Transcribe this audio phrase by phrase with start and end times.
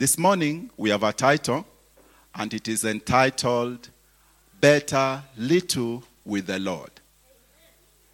[0.00, 1.66] This morning we have a title,
[2.34, 3.90] and it is entitled
[4.58, 6.90] Better Little with the Lord.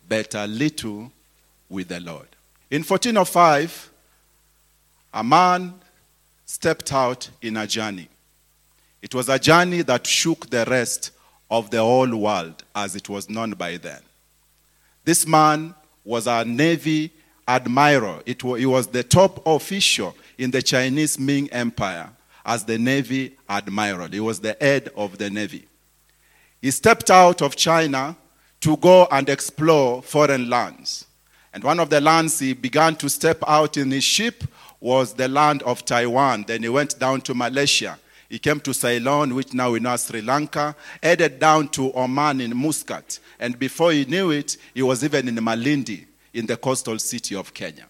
[0.08, 1.12] Better Little
[1.70, 2.26] with the Lord.
[2.72, 3.92] In 1405,
[5.14, 5.74] a man
[6.44, 8.08] stepped out in a journey.
[9.00, 11.12] It was a journey that shook the rest
[11.48, 14.00] of the whole world as it was known by then.
[15.04, 15.72] This man
[16.04, 17.12] was a Navy
[17.46, 18.22] admiral.
[18.26, 22.10] It wa- he was the top official in the Chinese Ming Empire
[22.44, 24.08] as the Navy admiral.
[24.08, 25.66] He was the head of the Navy.
[26.60, 28.16] He stepped out of China
[28.60, 31.06] to go and explore foreign lands.
[31.52, 34.44] And one of the lands he began to step out in his ship
[34.80, 36.44] was the land of Taiwan.
[36.46, 37.98] Then he went down to Malaysia.
[38.28, 42.40] He came to Ceylon, which now we know as Sri Lanka, headed down to Oman
[42.40, 43.20] in Muscat.
[43.38, 47.54] And before he knew it, he was even in Malindi, in the coastal city of
[47.54, 47.86] Kenya.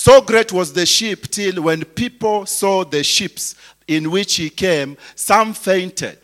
[0.00, 3.56] So great was the ship till when people saw the ships
[3.88, 6.20] in which he came, some fainted.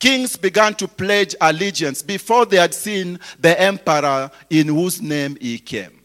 [0.00, 5.56] Kings began to pledge allegiance before they had seen the emperor in whose name he
[5.56, 6.00] came.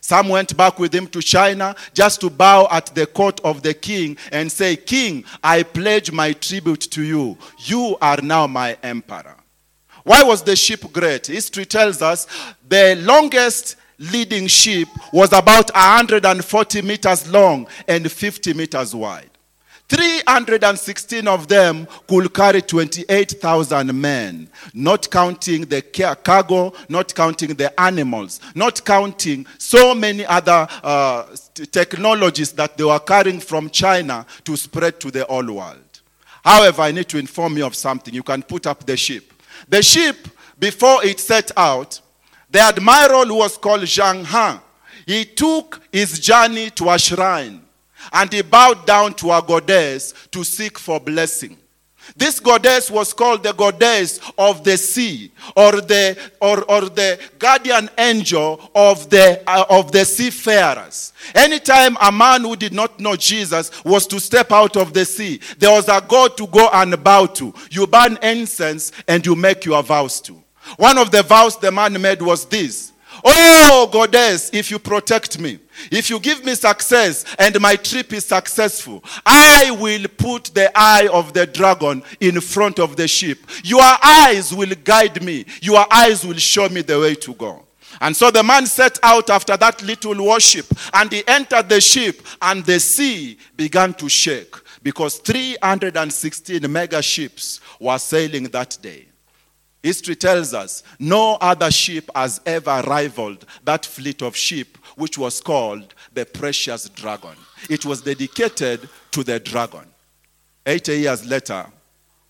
[0.00, 3.72] Some went back with him to China just to bow at the court of the
[3.72, 7.38] king and say, King, I pledge my tribute to you.
[7.58, 9.36] You are now my emperor.
[10.02, 11.28] Why was the ship great?
[11.28, 12.26] History tells us
[12.68, 19.30] the longest leading ship was about 140 meters long and 50 meters wide.
[19.88, 25.82] 316 of them could carry 28,000 men, not counting the
[26.22, 31.26] cargo, not counting the animals, not counting so many other uh,
[31.72, 36.00] technologies that they were carrying from China to spread to the whole world.
[36.44, 38.14] However, I need to inform you of something.
[38.14, 39.32] You can put up the ship.
[39.68, 40.16] The ship,
[40.56, 42.00] before it set out,
[42.50, 44.60] the admiral who was called Zhang Han,
[45.06, 47.62] he took his journey to a shrine
[48.12, 51.56] and he bowed down to a goddess to seek for blessing.
[52.16, 57.88] This goddess was called the goddess of the sea or the, or, or the guardian
[57.96, 61.12] angel of the, uh, of the seafarers.
[61.34, 65.40] Anytime a man who did not know Jesus was to step out of the sea,
[65.58, 67.54] there was a god to go and bow to.
[67.70, 70.42] You burn incense and you make your vows to.
[70.76, 72.90] One of the vows the man made was this
[73.24, 75.58] Oh, goddess, if you protect me,
[75.90, 81.08] if you give me success and my trip is successful, I will put the eye
[81.12, 83.38] of the dragon in front of the ship.
[83.64, 87.64] Your eyes will guide me, your eyes will show me the way to go.
[88.00, 92.22] And so the man set out after that little worship and he entered the ship
[92.40, 99.09] and the sea began to shake because 316 mega ships were sailing that day.
[99.82, 105.40] History tells us no other ship has ever rivaled that fleet of ship, which was
[105.40, 107.36] called the Precious Dragon.
[107.68, 109.86] It was dedicated to the dragon.
[110.66, 111.66] 80 years later,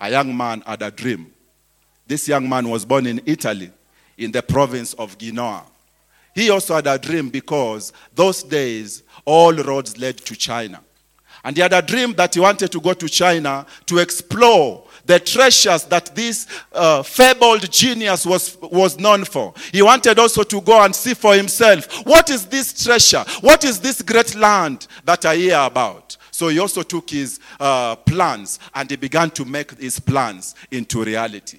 [0.01, 1.33] a young man had a dream.
[2.07, 3.71] This young man was born in Italy,
[4.17, 5.65] in the province of Genoa.
[6.35, 10.81] He also had a dream because those days all roads led to China.
[11.43, 15.19] And he had a dream that he wanted to go to China to explore the
[15.19, 19.53] treasures that this uh, fabled genius was, was known for.
[19.73, 23.25] He wanted also to go and see for himself what is this treasure?
[23.41, 26.17] What is this great land that I hear about?
[26.31, 31.03] So he also took his uh, plans and he began to make his plans into
[31.03, 31.59] reality.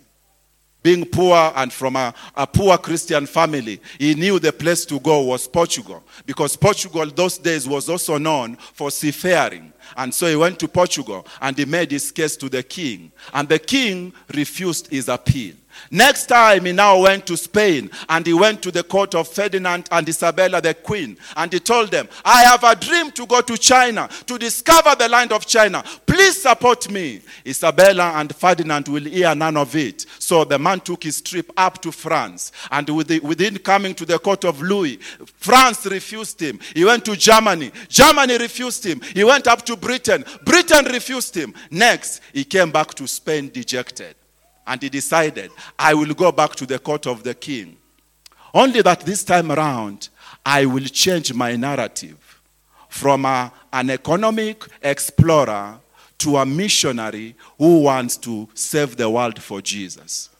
[0.83, 5.21] Being poor and from a, a, poor Christian family, he knew the place to go
[5.21, 9.71] was Portugal because Portugal those days was also known for seafaring.
[9.95, 13.11] And so he went to Portugal and he made his case to the king.
[13.33, 15.53] And the king refused his appeal.
[15.89, 19.87] Next time, he now went to Spain and he went to the court of Ferdinand
[19.91, 23.57] and Isabella, the queen, and he told them, I have a dream to go to
[23.57, 25.83] China to discover the land of China.
[26.05, 27.21] Please support me.
[27.45, 30.05] Isabella and Ferdinand will hear none of it.
[30.19, 34.45] So the man took his trip up to France, and within coming to the court
[34.45, 34.97] of Louis,
[35.37, 36.59] France refused him.
[36.73, 37.71] He went to Germany.
[37.87, 39.01] Germany refused him.
[39.13, 40.23] He went up to Britain.
[40.43, 41.53] Britain refused him.
[41.69, 44.15] Next, he came back to Spain dejected.
[44.65, 47.77] And he decided, I will go back to the court of the king.
[48.53, 50.09] Only that this time around,
[50.45, 52.41] I will change my narrative
[52.89, 55.79] from a, an economic explorer
[56.17, 60.30] to a missionary who wants to save the world for Jesus.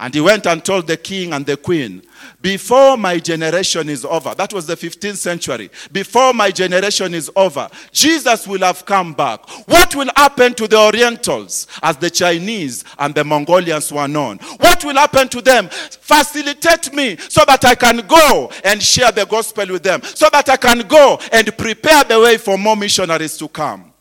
[0.00, 2.02] And he went and told the king and the queen,
[2.40, 7.68] Before my generation is over, that was the 15th century, before my generation is over,
[7.92, 9.46] Jesus will have come back.
[9.68, 14.38] What will happen to the Orientals, as the Chinese and the Mongolians were known?
[14.56, 15.68] What will happen to them?
[15.68, 20.48] Facilitate me so that I can go and share the gospel with them, so that
[20.48, 23.92] I can go and prepare the way for more missionaries to come.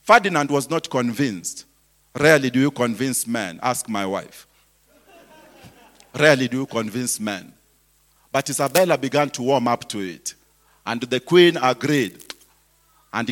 [0.00, 1.66] Ferdinand was not convinced.
[2.18, 3.60] Rarely do you convince men.
[3.62, 4.47] Ask my wife.
[6.14, 7.52] Rarely do you convince men.
[8.30, 10.34] But Isabella began to warm up to it.
[10.86, 12.24] And the queen agreed.
[13.12, 13.28] And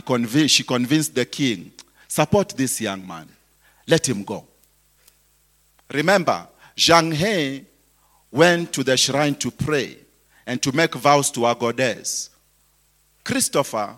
[0.51, 1.73] she convinced the king
[2.09, 3.29] support this young man,
[3.87, 4.47] let him go.
[5.93, 7.65] Remember, Zheng He
[8.31, 9.99] went to the shrine to pray
[10.47, 12.31] and to make vows to our goddess.
[13.23, 13.97] Christopher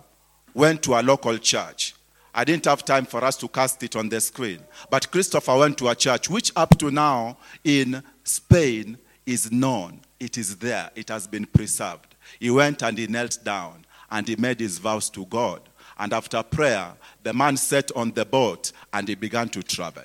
[0.53, 1.93] went to a local church.
[2.33, 4.59] I didn't have time for us to cast it on the screen.
[4.89, 10.01] But Christopher went to a church which, up to now, in Spain, is known.
[10.19, 12.15] It is there, it has been preserved.
[12.39, 15.61] He went and he knelt down and he made his vows to God.
[15.97, 16.93] And after prayer,
[17.23, 20.03] the man sat on the boat and he began to travel.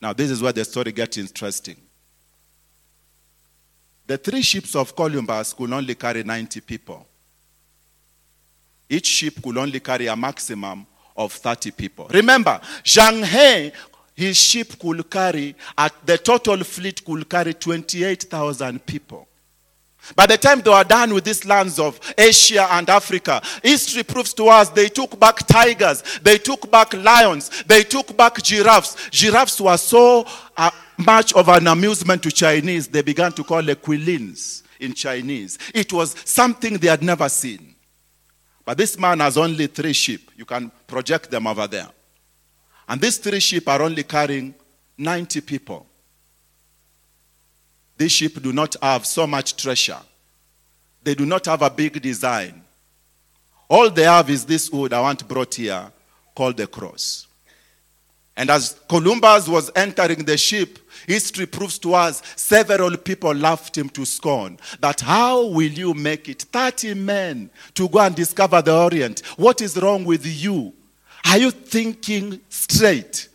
[0.00, 1.76] Now, this is where the story gets interesting.
[4.06, 7.06] The three ships of Columbus could only carry 90 people.
[8.94, 10.86] Each ship could only carry a maximum
[11.16, 12.06] of 30 people.
[12.12, 13.72] Remember, Zheng He,
[14.14, 19.26] his ship could carry, at the total fleet could carry 28,000 people.
[20.14, 24.32] By the time they were done with these lands of Asia and Africa, history proves
[24.34, 29.08] to us they took back tigers, they took back lions, they took back giraffes.
[29.10, 30.24] Giraffes were so
[30.56, 35.58] uh, much of an amusement to Chinese, they began to call qilins in Chinese.
[35.74, 37.73] It was something they had never seen.
[38.64, 40.30] But this man has only three sheep.
[40.36, 41.88] You can project them over there.
[42.88, 44.54] And these three sheep are only carrying
[44.96, 45.86] 90 people.
[47.96, 50.00] These sheep do not have so much treasure.
[51.02, 52.62] They do not have a big design.
[53.68, 55.90] All they have is this wood I want brought here
[56.34, 57.26] called the cross.
[58.36, 63.88] And as Columbus was entering the ship, history proves to us several people laughed him
[63.90, 64.58] to scorn.
[64.80, 66.42] That how will you make it?
[66.42, 69.20] 30 men to go and discover the Orient.
[69.36, 70.72] What is wrong with you?
[71.26, 73.28] Are you thinking straight?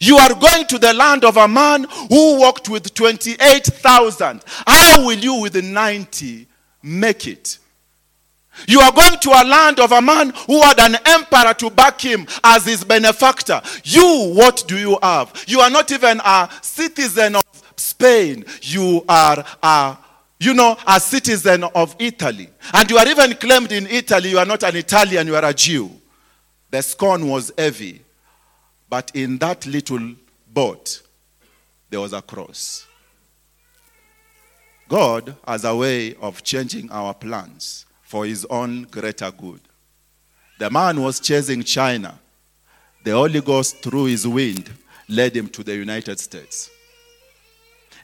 [0.00, 4.42] You are going to the land of a man who walked with 28,000.
[4.66, 6.46] How will you, with 90,
[6.82, 7.58] make it?
[8.66, 12.00] You are going to a land of a man who had an emperor to back
[12.00, 13.60] him as his benefactor.
[13.84, 15.44] You, what do you have?
[15.46, 17.44] You are not even a citizen of
[17.76, 18.44] Spain.
[18.62, 19.96] You are a,
[20.40, 22.48] you know, a citizen of Italy.
[22.74, 24.30] And you are even claimed in Italy.
[24.30, 25.90] You are not an Italian, you are a Jew.
[26.70, 28.02] The scorn was heavy.
[28.90, 30.14] But in that little
[30.52, 31.02] boat,
[31.90, 32.86] there was a cross.
[34.88, 39.60] God has a way of changing our plans for his own greater good.
[40.58, 42.18] The man was chasing China.
[43.04, 44.70] The Holy Ghost, through his wind,
[45.10, 46.70] led him to the United States.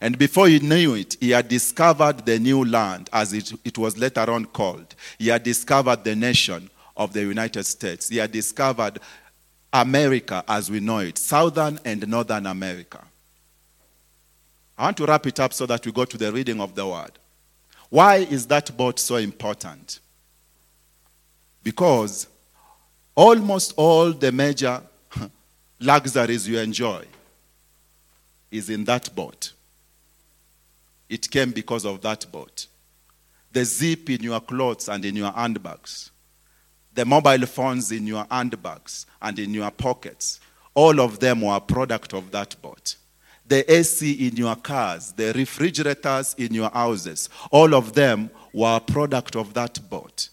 [0.02, 3.96] And before he knew it, he had discovered the new land, as it, it was
[3.96, 4.94] later on called.
[5.18, 6.68] He had discovered the nation
[6.98, 8.10] of the United States.
[8.10, 9.00] He had discovered
[9.72, 13.02] America as we know it, Southern and Northern America.
[14.76, 16.86] I want to wrap it up so that we go to the reading of the
[16.86, 17.12] word.
[17.90, 20.00] Why is that boat so important?
[21.62, 22.26] Because
[23.14, 24.82] almost all the major
[25.80, 27.04] luxuries you enjoy
[28.50, 29.52] is in that boat.
[31.08, 32.66] It came because of that boat.
[33.52, 36.10] The zip in your clothes and in your handbags
[36.94, 40.40] the mobile phones in your handbags and in your pockets,
[40.74, 42.96] all of them were a product of that boat.
[43.46, 48.80] The AC in your cars, the refrigerators in your houses, all of them were a
[48.80, 50.30] product of that boat.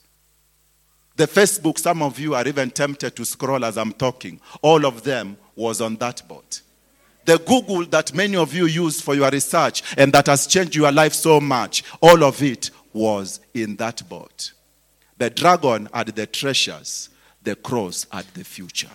[1.17, 5.03] The Facebook, some of you are even tempted to scroll as I'm talking, all of
[5.03, 6.61] them was on that boat.
[7.25, 10.91] The Google that many of you use for your research and that has changed your
[10.91, 14.53] life so much, all of it was in that boat.
[15.17, 17.09] The dragon had the treasures,
[17.43, 18.89] the cross had the future.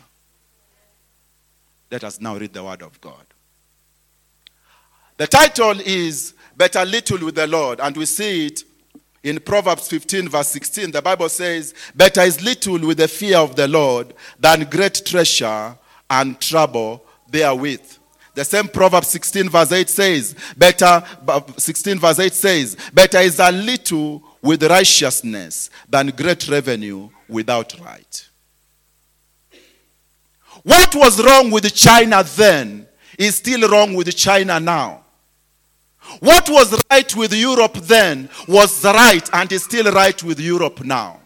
[1.90, 3.25] Let us now read the word of God.
[5.16, 8.64] The title is Better Little with the Lord, and we see it
[9.23, 10.90] in Proverbs 15, verse 16.
[10.90, 15.76] The Bible says, Better is little with the fear of the Lord than great treasure
[16.11, 17.99] and trouble therewith.
[18.35, 21.02] The same Proverbs 16, verse 8 says, Better,
[21.56, 28.28] 16, verse 8 says, Better is a little with righteousness than great revenue without right.
[30.62, 32.87] What was wrong with China then
[33.18, 35.06] is still wrong with China now.
[36.21, 41.21] What was right with Europe then was right and is still right with Europe now.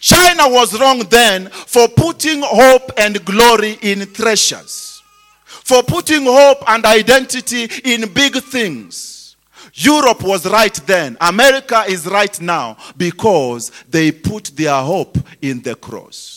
[0.00, 5.02] China was wrong then for putting hope and glory in treasures,
[5.44, 9.36] for putting hope and identity in big things.
[9.74, 11.16] Europe was right then.
[11.20, 16.33] America is right now because they put their hope in the cross.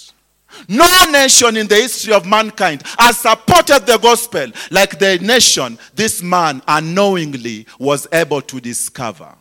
[0.67, 6.21] No nation in the history of mankind has supported the gospel like the nation this
[6.21, 9.33] man unknowingly was able to discover.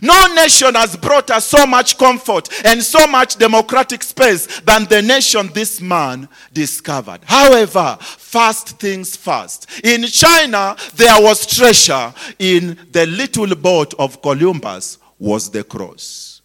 [0.00, 5.02] No nation has brought us so much comfort and so much democratic space than the
[5.02, 7.20] nation this man discovered.
[7.24, 9.68] However, first things first.
[9.84, 12.12] In China, there was treasure.
[12.38, 16.40] In the little boat of Columbus was the cross.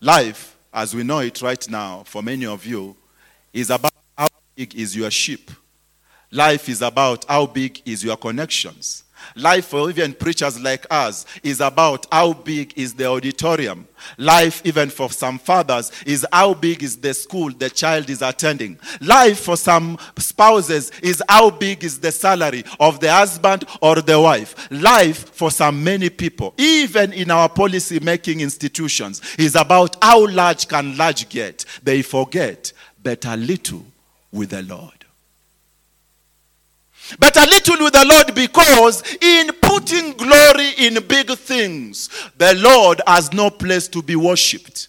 [0.00, 2.96] Life, as we know it right now, for many of you,
[3.52, 5.50] is about how big is your ship.
[6.30, 9.04] Life is about how big is your connections.
[9.36, 13.86] Life for even preachers like us is about how big is the auditorium.
[14.16, 18.78] Life, even for some fathers, is how big is the school the child is attending.
[19.00, 24.18] Life for some spouses is how big is the salary of the husband or the
[24.20, 24.68] wife.
[24.70, 30.66] Life for some many people, even in our policy making institutions, is about how large
[30.66, 31.64] can large get.
[31.82, 33.84] They forget better little
[34.32, 34.92] with the Lord.
[37.18, 43.00] But a little with the Lord because in putting glory in big things, the Lord
[43.06, 44.88] has no place to be worshipped.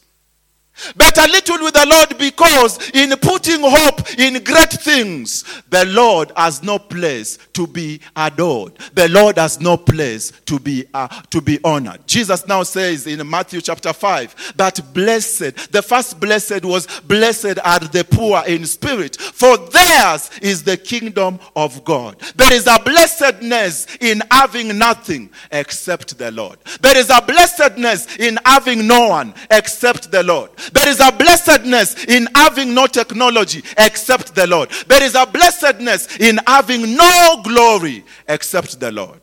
[0.95, 6.31] But a little with the Lord because in putting hope in great things, the Lord
[6.35, 8.73] has no place to be adored.
[8.93, 12.05] The Lord has no place to be uh, to be honored.
[12.07, 17.79] Jesus now says in Matthew chapter 5 that blessed, the first blessed was blessed are
[17.79, 22.19] the poor in spirit, for theirs is the kingdom of God.
[22.35, 26.59] There is a blessedness in having nothing except the Lord.
[26.81, 30.51] There is a blessedness in having no one except the Lord.
[30.71, 34.69] There is a blessedness in having no technology except the Lord.
[34.87, 39.21] There is a blessedness in having no glory except the Lord.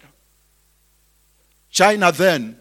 [1.70, 2.58] China then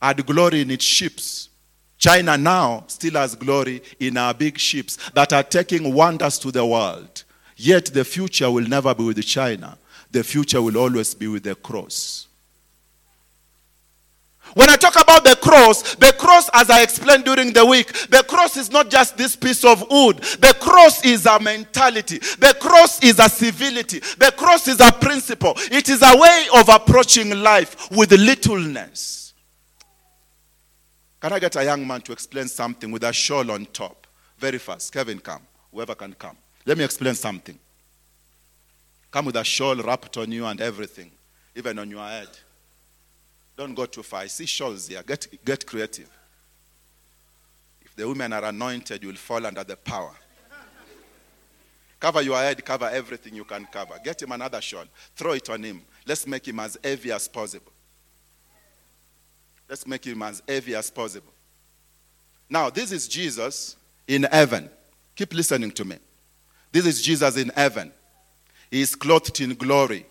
[0.00, 1.48] had glory in its ships.
[1.96, 6.64] China now still has glory in our big ships that are taking wonders to the
[6.64, 7.24] world.
[7.56, 9.78] Yet the future will never be with China.
[10.10, 12.26] The future will always be with the cross.
[14.54, 18.24] When I talk about the cross, the cross, as I explained during the week, the
[18.26, 20.18] cross is not just this piece of wood.
[20.18, 22.18] The cross is a mentality.
[22.18, 23.98] The cross is a civility.
[23.98, 25.54] The cross is a principle.
[25.56, 29.34] It is a way of approaching life with littleness.
[31.20, 34.06] Can I get a young man to explain something with a shawl on top?
[34.38, 34.92] Very fast.
[34.92, 35.42] Kevin, come.
[35.72, 36.36] Whoever can come.
[36.64, 37.58] Let me explain something.
[39.10, 41.10] Come with a shawl wrapped on you and everything,
[41.56, 42.28] even on your head.
[43.56, 44.20] Don't go too far.
[44.20, 45.02] I see shawls here.
[45.06, 46.10] Get, get creative.
[47.82, 50.14] If the women are anointed, you will fall under the power.
[52.00, 53.94] cover your head, cover everything you can cover.
[54.02, 54.84] Get him another shawl.
[55.14, 55.82] Throw it on him.
[56.06, 57.72] Let's make him as heavy as possible.
[59.68, 61.32] Let's make him as heavy as possible.
[62.50, 64.68] Now, this is Jesus in heaven.
[65.16, 65.96] Keep listening to me.
[66.72, 67.92] This is Jesus in heaven.
[68.70, 70.04] He is clothed in glory,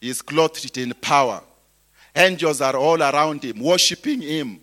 [0.00, 1.42] he is clothed in power.
[2.14, 4.60] Angels are all around him, worshiping him.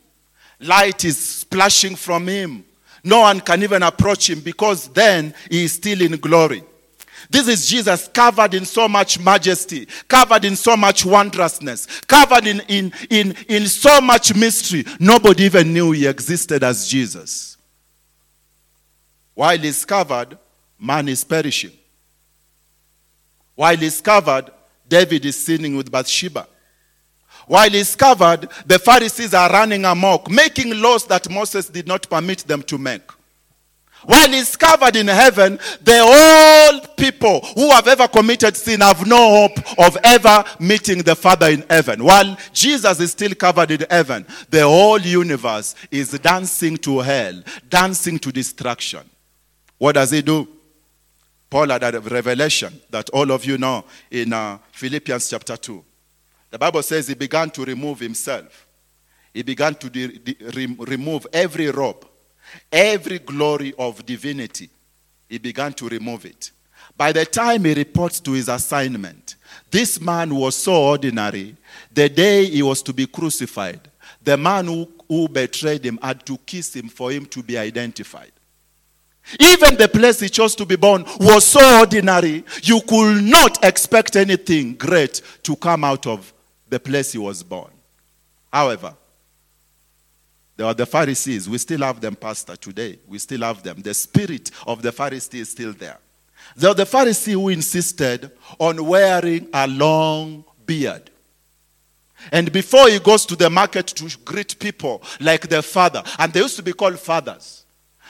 [0.59, 2.65] Light is splashing from him.
[3.03, 6.63] No one can even approach him because then he is still in glory.
[7.29, 12.61] This is Jesus covered in so much majesty, covered in so much wondrousness, covered in,
[12.67, 14.85] in, in, in so much mystery.
[14.99, 17.57] Nobody even knew he existed as Jesus.
[19.35, 20.37] While he's covered,
[20.79, 21.71] man is perishing.
[23.55, 24.51] While he's covered,
[24.87, 26.47] David is sinning with Bathsheba.
[27.49, 32.41] While he's covered, the Pharisees are running amok, making laws that Moses did not permit
[32.41, 33.01] them to make.
[34.03, 39.47] While he's covered in heaven, the old people who have ever committed sin have no
[39.47, 42.03] hope of ever meeting the Father in heaven.
[42.03, 48.19] While Jesus is still covered in heaven, the whole universe is dancing to hell, dancing
[48.19, 49.09] to destruction.
[49.79, 50.47] What does he do?
[51.49, 55.83] Paul had a revelation that all of you know in uh, Philippians chapter 2.
[56.51, 58.67] The Bible says he began to remove himself.
[59.33, 62.07] He began to de- de- re- remove every robe,
[62.71, 64.69] every glory of divinity.
[65.27, 66.51] He began to remove it.
[66.97, 69.35] By the time he reports to his assignment,
[69.69, 71.55] this man was so ordinary.
[71.93, 73.81] The day he was to be crucified,
[74.21, 78.31] the man who, who betrayed him had to kiss him for him to be identified.
[79.39, 84.15] Even the place he chose to be born was so ordinary, you could not expect
[84.15, 86.33] anything great to come out of
[86.69, 87.71] the place he was born.
[88.51, 88.93] However,
[90.55, 91.47] there are the Pharisees.
[91.47, 92.99] We still have them, Pastor, today.
[93.07, 93.81] We still have them.
[93.81, 95.97] The spirit of the Pharisee is still there.
[96.55, 101.09] There are the Pharisee who insisted on wearing a long beard.
[102.31, 106.41] And before he goes to the market to greet people like their father, and they
[106.41, 107.65] used to be called fathers.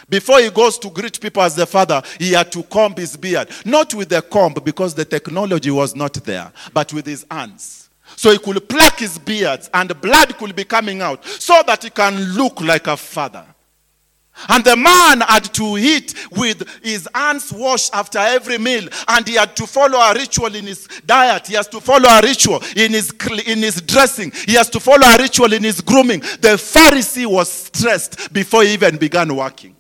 [0.08, 3.50] Before he goes to greet people as the father, he had to comb his beard.
[3.66, 7.89] Not with the comb because the technology was not there, but with his hands.
[8.16, 11.90] So he could pluck his beard and blood could be coming out so that he
[11.90, 13.46] can look like a father.
[14.48, 18.88] And the man had to eat with his hands washed after every meal.
[19.08, 21.48] And he had to follow a ritual in his diet.
[21.48, 23.12] He has to follow a ritual in his,
[23.46, 24.32] in his dressing.
[24.32, 26.22] He has to follow a ritual in his grooming.
[26.22, 29.76] The Pharisee was stressed before he even began working.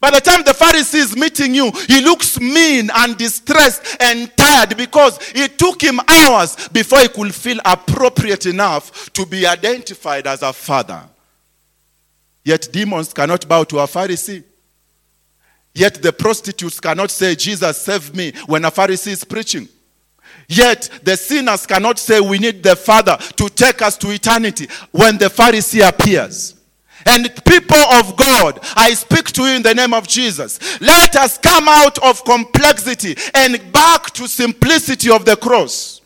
[0.00, 4.76] By the time the Pharisee is meeting you, he looks mean and distressed and tired
[4.76, 10.42] because it took him hours before he could feel appropriate enough to be identified as
[10.42, 11.02] a father.
[12.44, 14.44] Yet demons cannot bow to a Pharisee.
[15.74, 19.68] Yet the prostitutes cannot say, Jesus, save me, when a Pharisee is preaching.
[20.48, 25.18] Yet the sinners cannot say, We need the Father to take us to eternity when
[25.18, 26.55] the Pharisee appears.
[27.06, 30.80] And people of God, I speak to you in the name of Jesus.
[30.80, 36.00] Let us come out of complexity and back to simplicity of the cross.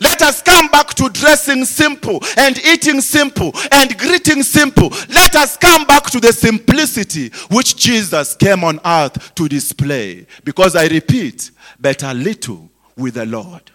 [0.00, 4.88] Let us come back to dressing simple and eating simple and greeting simple.
[5.08, 10.26] Let us come back to the simplicity which Jesus came on earth to display.
[10.42, 13.70] Because I repeat, better little with the Lord.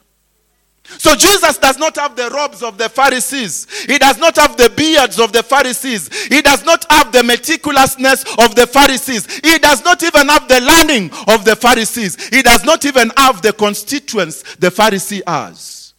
[0.98, 3.67] So Jesus does not have the robes of the Pharisees.
[3.86, 6.10] He does not have the beards of the Pharisees.
[6.27, 9.39] He does not have the meticulousness of the Pharisees.
[9.43, 12.29] He does not even have the learning of the Pharisees.
[12.29, 15.93] He does not even have the constituents the Pharisee has.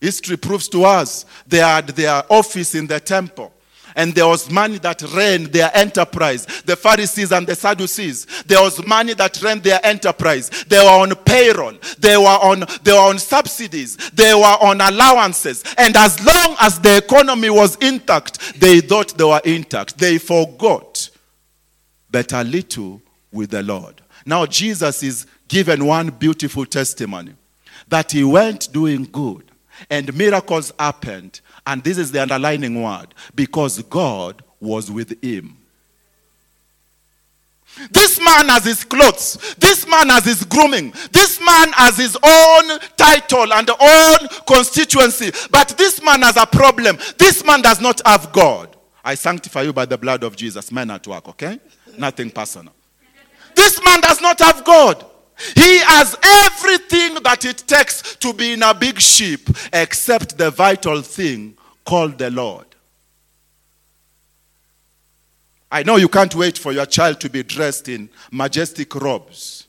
[0.00, 3.52] History proves to us they had their office in the temple.
[3.96, 6.46] And there was money that ran their enterprise.
[6.62, 8.26] The Pharisees and the Sadducees.
[8.46, 10.50] There was money that ran their enterprise.
[10.68, 11.74] They were on payroll.
[11.98, 13.96] They were on, they were on subsidies.
[14.10, 15.64] They were on allowances.
[15.78, 19.98] And as long as the economy was intact, they thought they were intact.
[19.98, 21.10] They forgot.
[22.10, 24.00] But a little with the Lord.
[24.26, 27.34] Now Jesus is given one beautiful testimony
[27.88, 29.50] that he went doing good
[29.88, 31.40] and miracles happened.
[31.66, 35.56] And this is the underlining word because God was with him.
[37.90, 39.54] This man has his clothes.
[39.58, 40.92] This man has his grooming.
[41.12, 45.30] This man has his own title and own constituency.
[45.50, 46.98] But this man has a problem.
[47.16, 48.76] This man does not have God.
[49.04, 50.72] I sanctify you by the blood of Jesus.
[50.72, 51.60] Men at work, okay?
[51.96, 52.74] Nothing personal.
[53.54, 55.06] This man does not have God.
[55.54, 59.40] He has everything that it takes to be in a big ship
[59.72, 62.66] except the vital thing called the Lord.
[65.72, 69.66] I know you can't wait for your child to be dressed in majestic robes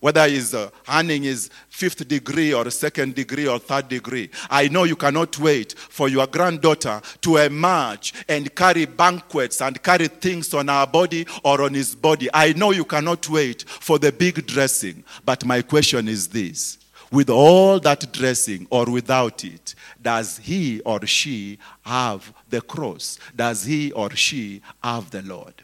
[0.00, 4.30] whether he's uh, earning his fifth degree or second degree or third degree.
[4.50, 10.08] I know you cannot wait for your granddaughter to emerge and carry banquets and carry
[10.08, 12.28] things on her body or on his body.
[12.32, 15.04] I know you cannot wait for the big dressing.
[15.24, 16.78] But my question is this
[17.10, 23.18] with all that dressing or without it, does he or she have the cross?
[23.34, 25.54] Does he or she have the Lord?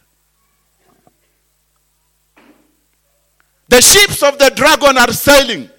[3.69, 5.71] The ships of the dragon are sailing.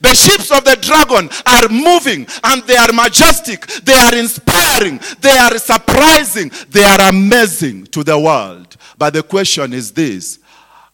[0.00, 5.36] The ships of the dragon are moving and they are majestic, they are inspiring, they
[5.36, 8.76] are surprising, they are amazing to the world.
[8.98, 10.38] But the question is this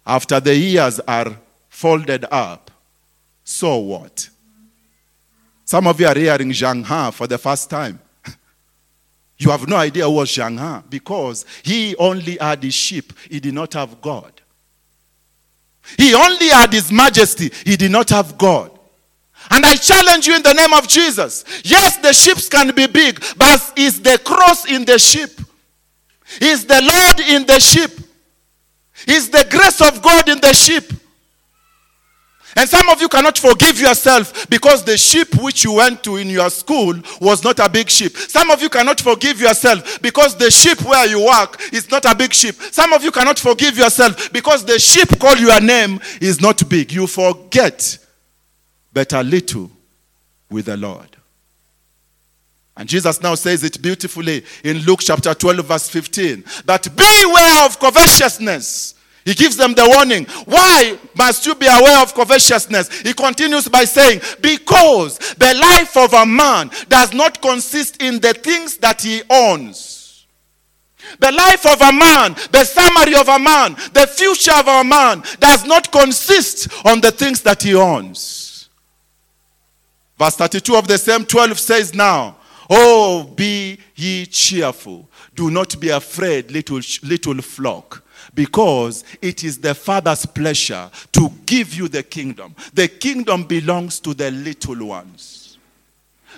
[0.07, 1.37] after the ears are
[1.69, 2.71] folded up,
[3.45, 4.31] so what?
[5.65, 8.01] Some of you are hearing Zheng He for the first time.
[9.39, 13.41] You have no idea who was Zheng He because he only had his sheep, he
[13.41, 14.36] did not have God.
[15.97, 18.73] He only had his majesty, he did not have God.
[19.51, 21.45] And I challenge you in the name of Jesus.
[21.65, 25.41] Yes, the ships can be big, but is the cross in the ship?
[26.41, 27.93] Is the Lord in the ship?
[29.07, 30.93] Is the grace of God in the ship?
[32.59, 36.31] And some of you cannot forgive yourself because the ship which you went to in
[36.31, 38.17] your school was not a big ship.
[38.17, 42.15] Some of you cannot forgive yourself because the ship where you work is not a
[42.15, 42.57] big ship.
[42.73, 46.93] Some of you cannot forgive yourself because the ship called your name is not big.
[46.93, 47.99] You forget,
[48.91, 49.71] but a little
[50.51, 51.15] with the Lord.
[52.75, 57.79] And Jesus now says it beautifully in Luke chapter 12, verse 15 that beware of
[57.79, 58.95] covetousness
[59.27, 60.25] he gives them the warning.
[60.45, 63.01] Why must you be aware of covetousness?
[63.01, 68.33] He continues by saying, Because the life of a man does not consist in the
[68.35, 70.27] things that he owns.
[71.19, 75.25] The life of a man, the summary of a man, the future of a man
[75.41, 78.69] does not consist on the things that he owns.
[80.17, 82.37] Verse 32 of the same 12 says now,
[82.71, 85.09] Oh, be ye cheerful.
[85.35, 88.05] Do not be afraid, little, little flock,
[88.37, 92.55] because it is the Father's pleasure to give you the kingdom.
[92.73, 95.59] The kingdom belongs to the little ones.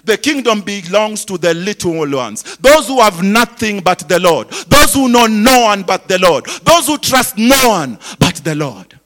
[0.05, 2.57] The kingdom belongs to the little ones.
[2.59, 4.49] Those who have nothing but the Lord.
[4.49, 6.47] Those who know no one but the Lord.
[6.63, 8.99] Those who trust no one but the Lord.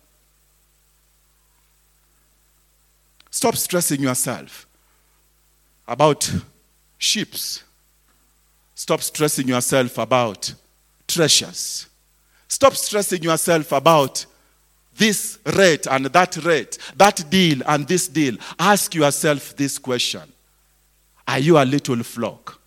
[3.31, 4.67] Stop stressing yourself
[5.89, 6.31] about
[6.99, 7.65] ships.
[8.75, 10.53] Stop stressing yourself about
[11.09, 11.87] treasures.
[12.53, 14.27] Stop stressing yourself about
[14.95, 18.37] this rate and that rate, that deal and this deal.
[18.59, 20.31] Ask yourself this question
[21.27, 22.61] Are you a little flock?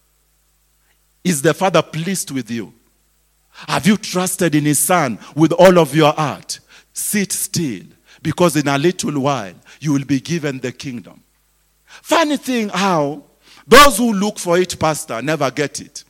[1.24, 2.74] Is the Father pleased with you?
[3.52, 6.62] Have you trusted in His Son with all of your heart?
[6.92, 7.84] Sit still,
[8.24, 11.22] because in a little while you will be given the kingdom.
[11.86, 13.22] Funny thing how
[13.68, 16.06] those who look for it, Pastor, never get it.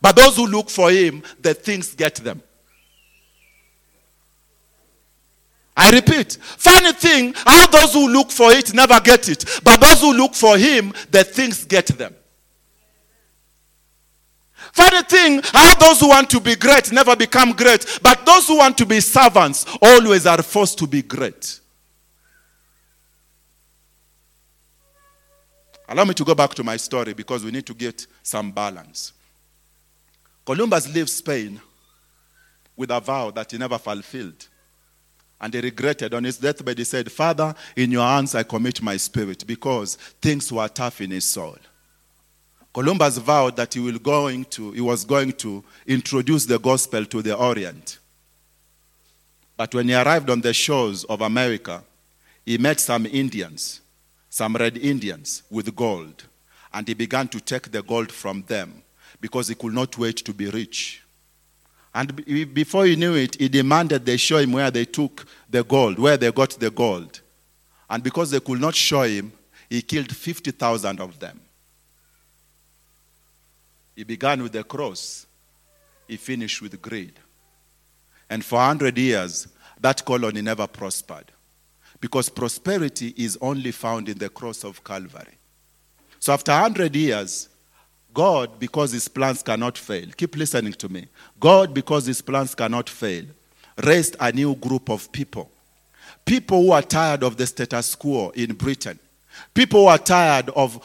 [0.00, 2.42] But those who look for Him, the things get them.
[5.76, 9.44] I repeat, funny thing, how those who look for it never get it.
[9.64, 12.14] But those who look for Him, the things get them.
[14.72, 18.00] Funny thing, how those who want to be great never become great.
[18.02, 21.60] But those who want to be servants always are forced to be great.
[25.88, 29.12] Allow me to go back to my story because we need to get some balance.
[30.44, 31.60] Columbus leaves Spain
[32.76, 34.48] with a vow that he never fulfilled.
[35.42, 36.14] And he regretted.
[36.14, 40.50] On his deathbed, he said, Father, in your hands I commit my spirit because things
[40.50, 41.58] were tough in his soul.
[42.72, 47.20] Columbus vowed that he, will going to, he was going to introduce the gospel to
[47.20, 47.98] the Orient.
[49.58, 51.82] But when he arrived on the shores of America,
[52.46, 53.82] he met some Indians
[54.32, 56.24] some red Indians with gold.
[56.72, 58.82] And he began to take the gold from them
[59.20, 61.01] because he could not wait to be rich.
[61.94, 65.98] And before he knew it, he demanded they show him where they took the gold,
[65.98, 67.20] where they got the gold.
[67.90, 69.32] And because they could not show him,
[69.68, 71.40] he killed 50,000 of them.
[73.94, 75.26] He began with the cross,
[76.08, 77.12] he finished with greed.
[78.30, 81.30] And for 100 years, that colony never prospered.
[82.00, 85.38] Because prosperity is only found in the cross of Calvary.
[86.18, 87.48] So after 100 years,
[88.14, 91.06] God, because his plans cannot fail, keep listening to me.
[91.40, 93.24] God, because his plans cannot fail,
[93.82, 95.50] raised a new group of people.
[96.24, 98.98] People who are tired of the status quo in Britain.
[99.54, 100.82] People who are tired of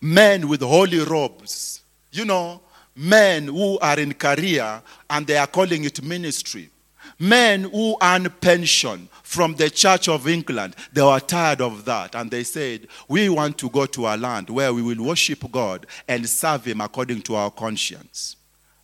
[0.00, 1.82] men with holy robes.
[2.10, 2.60] You know,
[2.94, 6.70] men who are in career and they are calling it ministry.
[7.18, 12.14] Men who earn pension from the Church of England, they were tired of that.
[12.14, 15.86] And they said, We want to go to a land where we will worship God
[16.06, 18.36] and serve Him according to our conscience.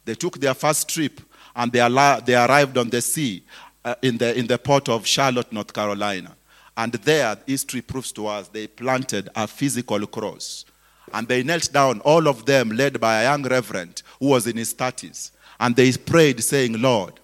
[0.04, 1.20] They took their first trip
[1.54, 3.44] and they, arrived on the sea
[3.84, 6.34] uh, in, the, in the port of Charlotte, North Carolina.
[6.76, 10.64] And there, history proves to us, they planted a physical cross.
[11.12, 14.56] And they knelt down, all of them led by a young reverend who was in
[14.56, 15.32] his 30s.
[15.60, 17.20] And they prayed, saying, Lord,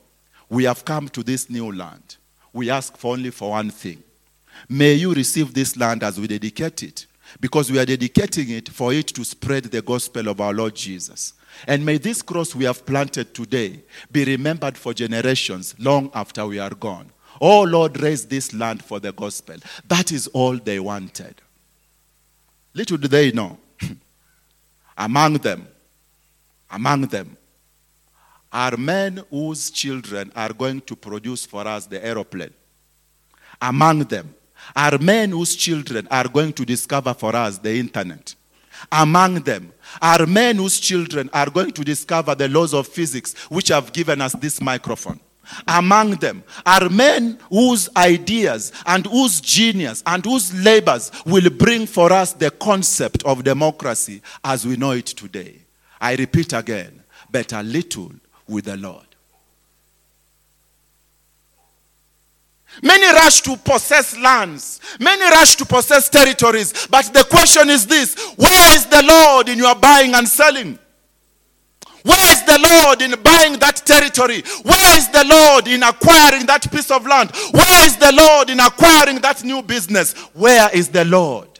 [0.48, 2.16] we have come to this new land.
[2.52, 4.02] We ask for only for one thing.
[4.68, 7.06] May you receive this land as we dedicate it,
[7.40, 11.34] because we are dedicating it for it to spread the gospel of our Lord Jesus.
[11.66, 13.80] And may this cross we have planted today
[14.10, 17.10] be remembered for generations long after we are gone.
[17.40, 19.56] Oh Lord, raise this land for the gospel.
[19.86, 21.40] That is all they wanted.
[22.74, 23.58] Little do they know,
[24.98, 25.66] among them,
[26.70, 27.36] among them,
[28.52, 32.54] are men whose children are going to produce for us the aeroplane.
[33.60, 34.34] Among them
[34.74, 38.34] are men whose children are going to discover for us the internet.
[38.92, 43.68] Among them are men whose children are going to discover the laws of physics which
[43.68, 45.20] have given us this microphone.
[45.66, 52.12] Among them are men whose ideas and whose genius and whose labors will bring for
[52.12, 55.62] us the concept of democracy as we know it today.
[56.00, 58.12] I repeat again, but a little
[58.48, 59.04] with the Lord.
[62.82, 64.80] Many rush to possess lands.
[65.00, 66.86] Many rush to possess territories.
[66.88, 70.78] But the question is this Where is the Lord in your buying and selling?
[72.04, 74.42] Where is the Lord in buying that territory?
[74.62, 77.32] Where is the Lord in acquiring that piece of land?
[77.50, 80.12] Where is the Lord in acquiring that new business?
[80.32, 81.57] Where is the Lord?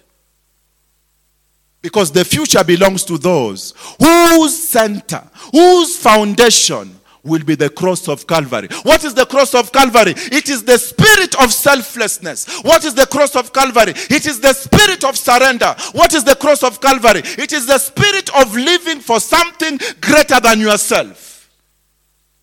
[1.81, 8.27] Because the future belongs to those whose center, whose foundation will be the cross of
[8.27, 8.69] Calvary.
[8.83, 10.15] What is the cross of Calvary?
[10.17, 12.63] It is the spirit of selflessness.
[12.63, 13.93] What is the cross of Calvary?
[14.11, 15.75] It is the spirit of surrender.
[15.93, 17.23] What is the cross of Calvary?
[17.25, 21.51] It is the spirit of living for something greater than yourself.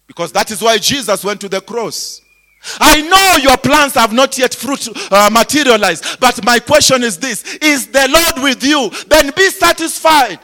[0.08, 2.22] Because that is why Jesus went to the cross.
[2.80, 7.56] I know your plans have not yet fruit uh, materialized, but my question is this
[7.56, 8.90] Is the Lord with you?
[9.08, 10.40] Then be satisfied.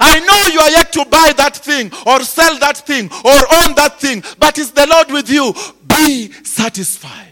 [0.00, 3.30] I know you are yet to buy that thing or sell that thing or
[3.64, 5.54] own that thing, but is the Lord with you?
[5.86, 7.28] Be satisfied.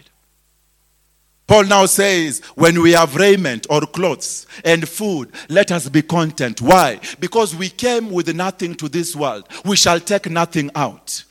[1.45, 6.61] Paul now says, when we have raiment or clothes and food, let us be content.
[6.61, 6.99] Why?
[7.21, 9.47] Because we came with nothing to this world.
[9.63, 11.23] We shall take nothing out.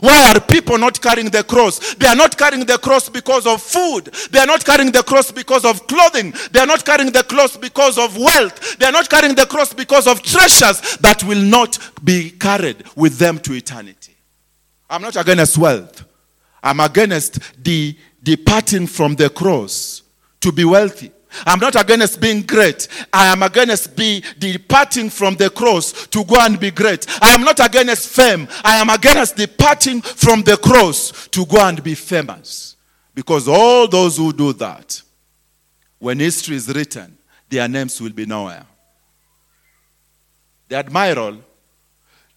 [0.00, 1.94] Why are people not carrying the cross?
[1.94, 4.06] They are not carrying the cross because of food.
[4.30, 6.34] They are not carrying the cross because of clothing.
[6.52, 8.78] They are not carrying the cross because of wealth.
[8.78, 13.18] They are not carrying the cross because of treasures that will not be carried with
[13.18, 14.16] them to eternity.
[14.88, 16.04] I'm not against wealth.
[16.62, 20.02] I'm against the departing from the cross
[20.40, 21.12] to be wealthy.
[21.46, 22.88] I'm not against being great.
[23.12, 27.06] I am against be departing from the cross to go and be great.
[27.22, 28.48] I am not against fame.
[28.62, 32.76] I am against departing from the cross to go and be famous.
[33.14, 35.00] Because all those who do that,
[35.98, 37.16] when history is written,
[37.48, 38.66] their names will be nowhere.
[40.68, 41.38] The admiral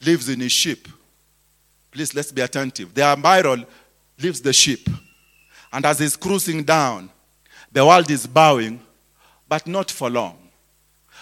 [0.02, 0.88] lives in a ship.
[1.92, 2.94] Please let's be attentive.
[2.94, 3.66] The admiral
[4.20, 4.88] leaves the ship.
[5.72, 7.10] And as he's cruising down,
[7.72, 8.80] the world is bowing
[9.48, 10.38] but not for long.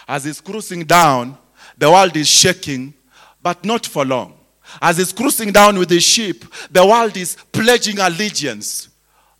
[0.06, 1.36] As he's cruising down,
[1.76, 2.94] the world is shaking,
[3.42, 4.34] but not for long.
[4.80, 8.88] As he's cruising down with his ship, the world is pledging allegiance,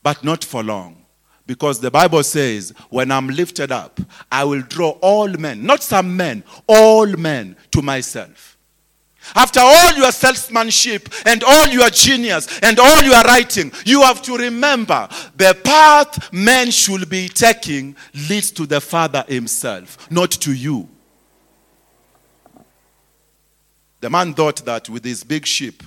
[0.03, 1.05] but not for long.
[1.47, 6.17] Because the Bible says, when I'm lifted up, I will draw all men, not some
[6.17, 8.56] men, all men to myself.
[9.35, 14.37] After all your salesmanship and all your genius and all your writing, you have to
[14.37, 17.97] remember the path men should be taking
[18.29, 20.89] leads to the Father Himself, not to you.
[24.01, 25.83] The man thought that with his big ship,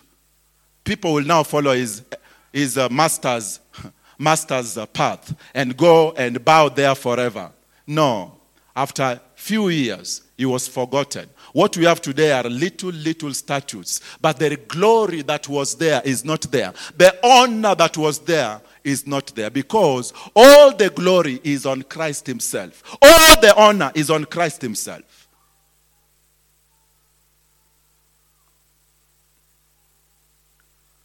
[0.84, 2.04] people will now follow his,
[2.52, 3.60] his uh, master's,
[4.18, 7.52] master's uh, path and go and bow there forever.
[7.86, 8.38] No.
[8.76, 11.30] After few years, he was forgotten.
[11.52, 16.24] What we have today are little, little statues, but the glory that was there is
[16.24, 16.72] not there.
[16.96, 22.26] The honor that was there is not there because all the glory is on Christ
[22.26, 22.82] Himself.
[23.02, 25.28] All the honor is on Christ Himself.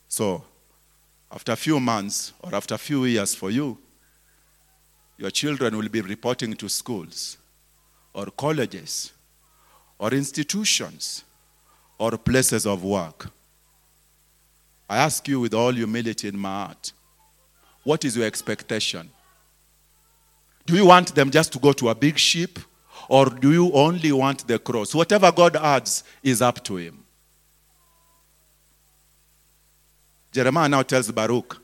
[0.06, 0.44] So,
[1.32, 3.78] after a few months or after a few years for you,
[5.18, 7.36] your children will be reporting to schools
[8.12, 9.13] or colleges
[9.98, 11.24] or institutions
[11.98, 13.30] or places of work.
[14.88, 16.92] I ask you with all humility in my heart,
[17.82, 19.10] what is your expectation?
[20.66, 22.58] Do you want them just to go to a big ship
[23.08, 24.94] or do you only want the cross?
[24.94, 27.04] Whatever God adds is up to him.
[30.32, 31.60] Jeremiah now tells Baruch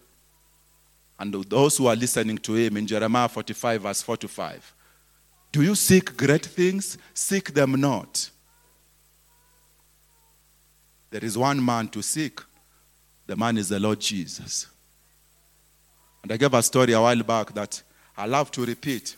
[1.18, 4.74] and those who are listening to him in Jeremiah 45, verse 4 to 5
[5.52, 6.96] do you seek great things?
[7.12, 8.30] Seek them not.
[11.10, 12.40] There is one man to seek.
[13.26, 14.66] The man is the Lord Jesus.
[16.22, 17.82] And I gave a story a while back that
[18.16, 19.16] I love to repeat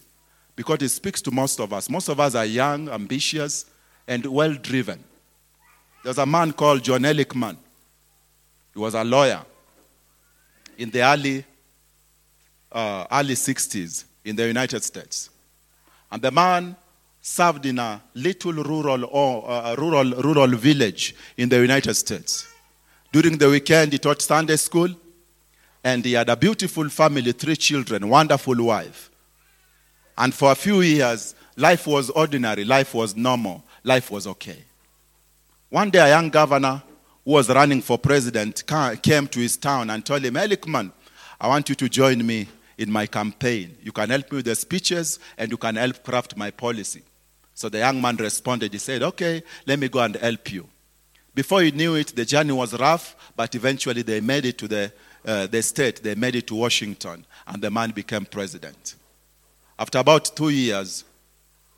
[0.56, 1.90] because it speaks to most of us.
[1.90, 3.66] Most of us are young, ambitious,
[4.06, 5.02] and well driven.
[6.04, 7.56] There's a man called John Ehrlichman.
[8.72, 9.42] He was a lawyer
[10.78, 11.44] in the early,
[12.70, 15.30] uh, early 60s in the United States.
[16.12, 16.76] And the man
[17.22, 22.46] served in a little rural, uh, rural, rural village in the United States.
[23.10, 24.90] During the weekend, he taught Sunday school,
[25.82, 29.10] and he had a beautiful family, three children, wonderful wife.
[30.18, 34.64] And for a few years, life was ordinary, life was normal, life was okay.
[35.70, 36.82] One day, a young governor
[37.24, 38.64] who was running for president
[39.02, 40.92] came to his town and told him, Ehrlichman,
[41.40, 42.48] I want you to join me
[42.82, 43.76] in my campaign.
[43.82, 47.02] You can help me with the speeches and you can help craft my policy.
[47.54, 48.72] So the young man responded.
[48.72, 50.68] He said, Okay, let me go and help you.
[51.34, 54.92] Before he knew it, the journey was rough, but eventually they made it to the,
[55.24, 58.96] uh, the state, they made it to Washington, and the man became president.
[59.78, 61.04] After about two years,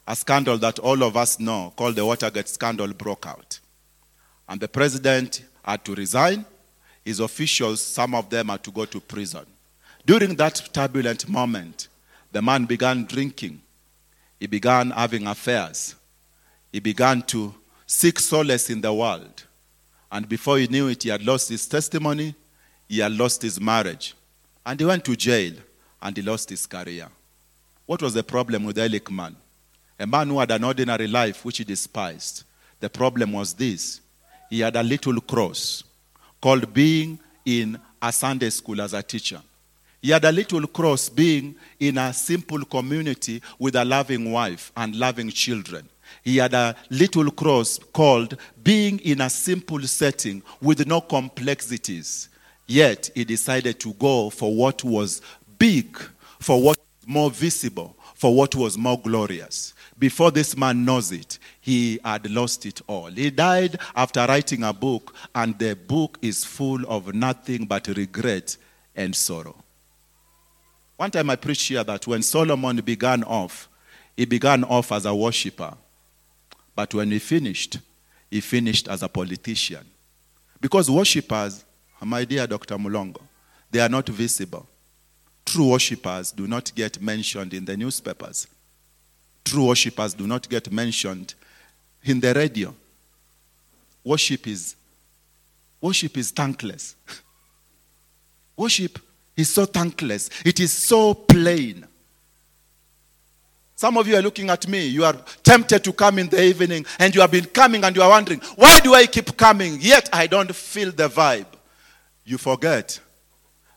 [0.08, 3.60] a scandal that all of us know, called the Watergate scandal, broke out.
[4.48, 6.44] And the president had to resign.
[7.04, 9.46] His officials, some of them had to go to prison.
[10.06, 11.88] During that turbulent moment,
[12.32, 13.62] the man began drinking.
[14.38, 15.94] He began having affairs.
[16.72, 17.54] He began to
[17.86, 19.44] seek solace in the world.
[20.12, 22.34] And before he knew it, he had lost his testimony,
[22.88, 24.14] he had lost his marriage.
[24.66, 25.54] And he went to jail
[26.02, 27.08] and he lost his career.
[27.86, 29.34] What was the problem with Ehrlichman?
[29.98, 32.44] A man who had an ordinary life which he despised.
[32.80, 34.00] The problem was this
[34.50, 35.82] he had a little cross
[36.40, 39.40] called being in a Sunday school as a teacher.
[40.04, 44.94] He had a little cross being in a simple community with a loving wife and
[44.94, 45.88] loving children.
[46.22, 52.28] He had a little cross called being in a simple setting with no complexities.
[52.66, 55.22] Yet he decided to go for what was
[55.56, 55.98] big,
[56.38, 59.72] for what was more visible, for what was more glorious.
[59.98, 63.06] Before this man knows it, he had lost it all.
[63.06, 68.58] He died after writing a book, and the book is full of nothing but regret
[68.94, 69.63] and sorrow.
[70.96, 73.68] One time I preached here that when Solomon began off,
[74.16, 75.74] he began off as a worshiper.
[76.76, 77.78] But when he finished,
[78.30, 79.84] he finished as a politician.
[80.60, 81.64] Because worshippers,
[82.00, 82.76] my dear Dr.
[82.76, 83.20] Mulongo,
[83.70, 84.68] they are not visible.
[85.44, 88.46] True worshippers do not get mentioned in the newspapers.
[89.44, 91.34] True worshippers do not get mentioned
[92.02, 92.74] in the radio.
[94.02, 94.76] Worship is
[95.80, 96.96] worship is thankless.
[98.56, 98.98] worship
[99.36, 100.30] is so thankless.
[100.44, 101.86] It is so plain.
[103.76, 104.86] Some of you are looking at me.
[104.86, 108.02] You are tempted to come in the evening, and you have been coming and you
[108.02, 109.78] are wondering, why do I keep coming?
[109.80, 111.46] Yet I don't feel the vibe.
[112.24, 113.00] You forget.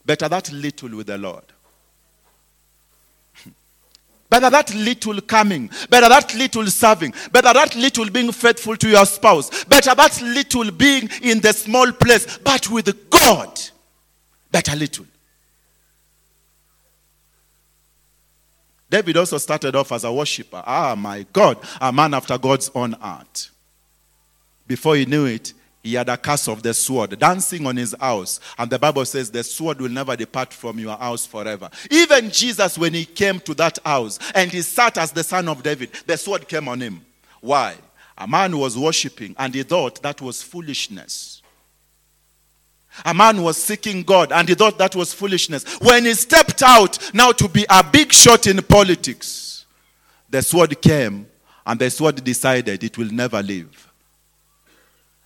[0.05, 1.43] Better that little with the Lord.
[4.29, 5.69] Better that little coming.
[5.89, 7.13] Better that little serving.
[7.31, 9.65] Better that little being faithful to your spouse.
[9.65, 13.59] Better that little being in the small place, but with God.
[14.51, 15.05] Better little.
[18.89, 20.63] David also started off as a worshiper.
[20.65, 23.49] Ah, my God, a man after God's own heart.
[24.65, 28.39] Before he knew it, he had a curse of the sword dancing on his house.
[28.57, 31.69] And the Bible says the sword will never depart from your house forever.
[31.89, 35.63] Even Jesus, when he came to that house and he sat as the son of
[35.63, 37.05] David, the sword came on him.
[37.39, 37.75] Why?
[38.17, 41.36] A man was worshiping and he thought that was foolishness.
[43.05, 45.63] A man was seeking God and he thought that was foolishness.
[45.79, 49.65] When he stepped out now to be a big shot in politics,
[50.29, 51.27] the sword came
[51.65, 53.87] and the sword decided it will never leave.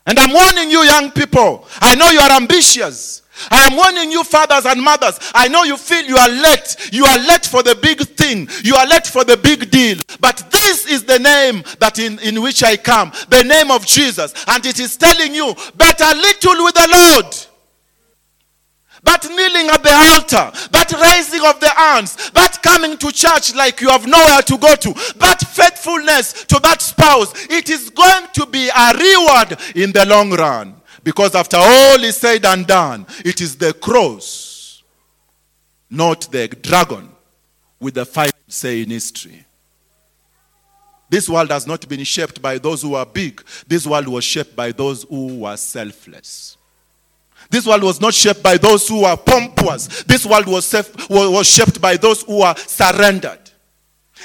[0.06, 1.68] And I'm warning you, young people.
[1.80, 3.22] I know you are ambitious.
[3.50, 5.20] I am warning you, fathers and mothers.
[5.34, 6.90] I know you feel you are late.
[6.92, 8.48] You are late for the big thing.
[8.64, 10.00] You are late for the big deal.
[10.20, 14.34] But this is the name that in, in which I come, the name of Jesus.
[14.48, 17.36] And it is telling you, better little with the Lord
[19.12, 23.82] that kneeling at the altar, that raising of the hands, that coming to church like
[23.82, 28.46] you have nowhere to go to, that faithfulness to that spouse, it is going to
[28.46, 30.76] be a reward in the long run.
[31.04, 34.84] Because after all is said and done, it is the cross,
[35.90, 37.10] not the dragon,
[37.80, 39.46] with the final say in history.
[41.10, 43.44] This world has not been shaped by those who are big.
[43.68, 46.56] This world was shaped by those who were selfless.
[47.52, 50.04] This world was not shaped by those who are pompous.
[50.04, 50.74] This world was,
[51.10, 53.40] was shaped by those who are surrendered.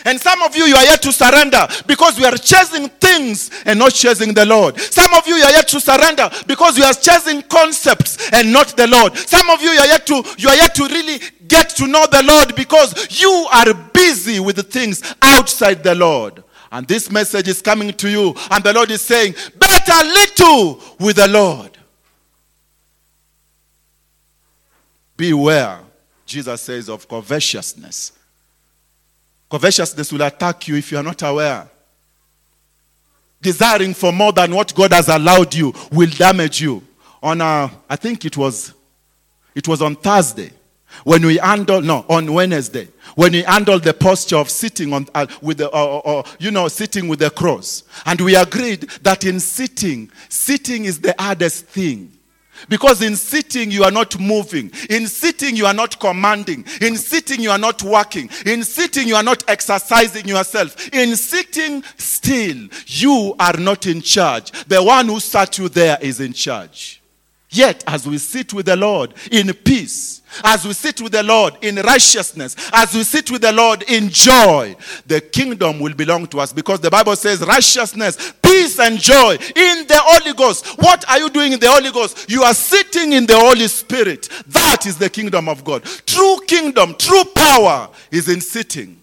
[0.05, 3.81] And some of you, you are yet to surrender because we are chasing things and
[3.81, 4.79] not chasing the Lord.
[4.79, 8.77] Some of you, you are yet to surrender because you are chasing concepts and not
[8.77, 9.17] the Lord.
[9.17, 12.07] Some of you, you are yet to, you are yet to really get to know
[12.07, 16.45] the Lord because you are busy with the things outside the Lord.
[16.71, 21.17] And this message is coming to you, and the Lord is saying, Better little with
[21.17, 21.76] the Lord
[25.17, 25.81] Beware,
[26.25, 28.13] Jesus says, of covetousness.
[29.51, 31.69] Covetousness will attack you if you are not aware.
[33.41, 36.83] Desiring for more than what God has allowed you will damage you.
[37.23, 38.75] On, uh, I think it was,
[39.55, 40.51] it was on Thursday
[41.05, 45.27] when we handled, no, on Wednesday, when we handled the posture of sitting on, uh,
[45.43, 47.85] with the, uh, uh, you know, sitting with the cross.
[48.05, 52.16] And we agreed that in sitting, sitting is the hardest thing.
[52.69, 54.71] Because in sitting, you are not moving.
[54.91, 56.65] In sitting, you are not commanding.
[56.81, 58.31] In sitting, you are not working.
[58.45, 60.89] In sitting, you are not exercising yourself.
[60.93, 64.51] In sitting still, you are not in charge.
[64.67, 67.03] The one who sat you there is in charge.
[67.49, 71.57] Yet, as we sit with the Lord in peace, as we sit with the Lord
[71.63, 74.75] in righteousness, as we sit with the Lord in joy,
[75.07, 79.87] the kingdom will belong to us because the Bible says righteousness, peace, and joy in
[79.87, 80.67] the Holy Ghost.
[80.79, 82.29] What are you doing in the Holy Ghost?
[82.29, 84.29] You are sitting in the Holy Spirit.
[84.49, 85.85] That is the kingdom of God.
[86.05, 89.01] True kingdom, true power is in sitting.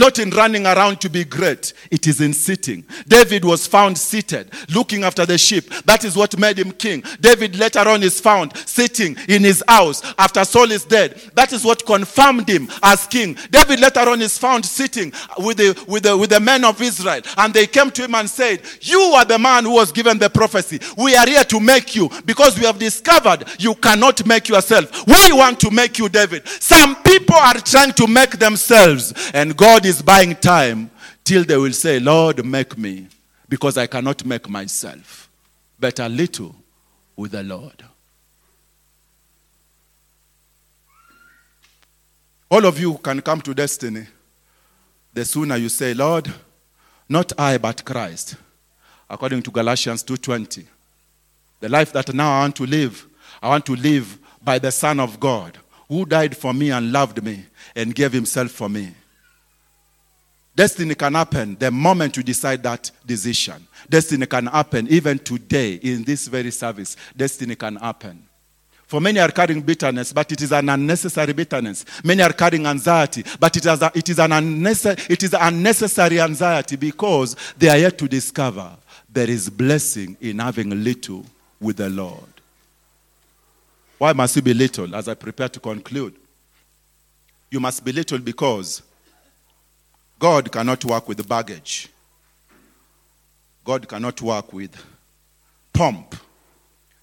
[0.00, 2.86] Not in running around to be great, it is in sitting.
[3.06, 5.68] David was found seated, looking after the sheep.
[5.84, 7.04] That is what made him king.
[7.20, 11.20] David later on is found sitting in his house after Saul is dead.
[11.34, 13.36] That is what confirmed him as king.
[13.50, 17.20] David later on is found sitting with the, with the, with the men of Israel.
[17.36, 20.30] And they came to him and said, You are the man who was given the
[20.30, 20.80] prophecy.
[20.96, 25.06] We are here to make you because we have discovered you cannot make yourself.
[25.06, 26.48] We want to make you, David.
[26.48, 30.90] Some people are trying to make themselves, and God is buying time
[31.24, 33.08] till they will say, Lord, make me,
[33.48, 35.28] because I cannot make myself.
[35.78, 36.54] Better little
[37.16, 37.84] with the Lord.
[42.50, 44.06] All of you can come to destiny
[45.12, 46.32] the sooner you say, Lord,
[47.08, 48.36] not I but Christ,
[49.08, 50.66] according to Galatians 2:20.
[51.60, 53.06] The life that now I want to live,
[53.42, 57.22] I want to live by the Son of God, who died for me and loved
[57.22, 58.94] me and gave himself for me.
[60.54, 63.66] Destiny can happen the moment you decide that decision.
[63.88, 66.96] Destiny can happen even today in this very service.
[67.16, 68.26] Destiny can happen.
[68.90, 71.84] For many are carrying bitterness, but it is an unnecessary bitterness.
[72.02, 76.20] Many are carrying anxiety, but it is, a, it is, an unnecessary, it is unnecessary
[76.20, 78.76] anxiety because they are yet to discover
[79.08, 81.24] there is blessing in having little
[81.60, 82.24] with the Lord.
[83.98, 86.16] Why must you be little as I prepare to conclude?
[87.48, 88.82] You must be little because
[90.20, 91.88] God cannot work with baggage.
[93.64, 94.70] God cannot work with
[95.72, 96.14] pomp.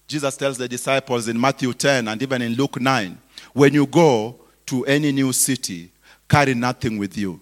[0.08, 3.18] Jesus tells the disciples in Matthew 10 and even in Luke 9
[3.54, 5.92] when you go to any new city,
[6.30, 7.42] carry nothing with you.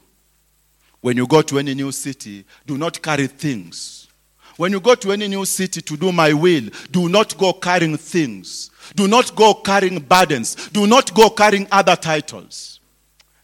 [1.01, 4.07] When you go to any new city, do not carry things.
[4.55, 7.97] When you go to any new city to do my will, do not go carrying
[7.97, 8.71] things.
[8.95, 10.55] Do not go carrying burdens.
[10.69, 12.79] Do not go carrying other titles.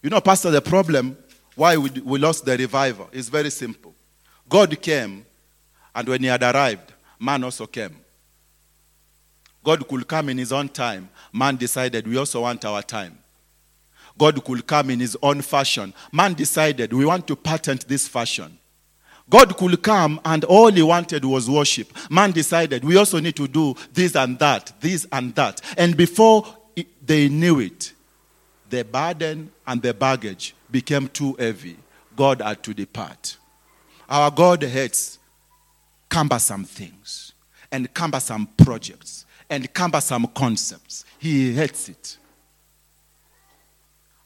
[0.02, 1.18] You know, Pastor, the problem
[1.54, 3.94] why we, we lost the revival is very simple.
[4.48, 5.24] God came,
[5.94, 7.96] and when he had arrived, man also came.
[9.64, 11.08] God could come in his own time.
[11.32, 13.18] Man decided we also want our time.
[14.18, 15.94] God could come in his own fashion.
[16.10, 18.58] Man decided we want to patent this fashion.
[19.30, 21.90] God could come and all he wanted was worship.
[22.10, 25.60] Man decided we also need to do this and that, this and that.
[25.78, 26.44] And before
[27.00, 27.91] they knew it,
[28.72, 31.76] the burden and the baggage became too heavy.
[32.16, 33.36] God had to depart.
[34.08, 35.18] Our God hates
[36.08, 37.34] cumbersome things
[37.70, 41.04] and cumbersome projects and cumbersome concepts.
[41.18, 42.16] He hates it.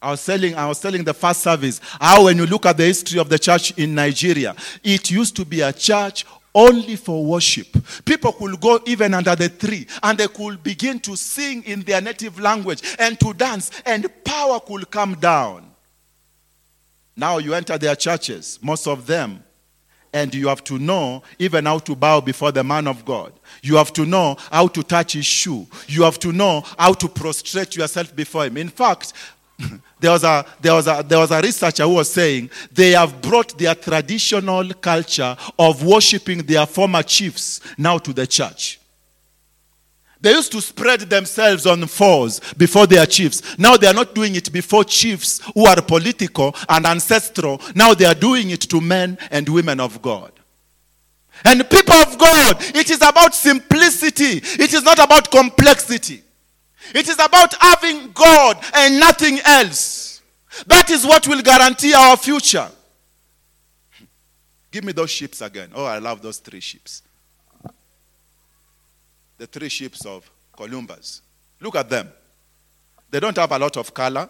[0.01, 2.85] I was telling, I was telling the first service how when you look at the
[2.85, 6.25] history of the church in Nigeria, it used to be a church
[6.57, 7.67] only for worship.
[8.03, 12.01] People could go even under the tree and they could begin to sing in their
[12.01, 15.71] native language and to dance, and power could come down.
[17.15, 19.43] Now you enter their churches, most of them,
[20.11, 23.33] and you have to know even how to bow before the man of God.
[23.61, 25.67] You have to know how to touch his shoe.
[25.87, 28.57] You have to know how to prostrate yourself before him.
[28.57, 29.13] In fact,
[29.99, 33.21] there was, a, there, was a, there was a researcher who was saying they have
[33.21, 38.79] brought their traditional culture of worshiping their former chiefs now to the church.
[40.19, 43.57] They used to spread themselves on fours before their chiefs.
[43.57, 47.61] Now they are not doing it before chiefs who are political and ancestral.
[47.75, 50.31] Now they are doing it to men and women of God.
[51.45, 56.23] And people of God, it is about simplicity, it is not about complexity.
[56.93, 60.21] It is about having God and nothing else.
[60.65, 62.69] That is what will guarantee our future.
[64.71, 65.71] Give me those ships again.
[65.73, 67.03] Oh, I love those three ships.
[69.37, 71.21] The three ships of Columbus.
[71.59, 72.11] Look at them.
[73.09, 74.29] They don't have a lot of color.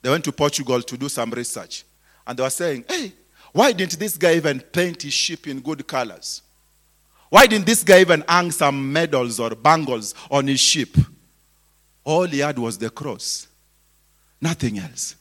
[0.00, 1.84] They went to Portugal to do some research.
[2.26, 3.12] And they were saying, hey,
[3.52, 6.42] why didn't this guy even paint his ship in good colors?
[7.30, 10.96] Why didn't this guy even hang some medals or bangles on his ship?
[12.04, 13.48] All he had was the cross,
[14.40, 15.14] nothing else.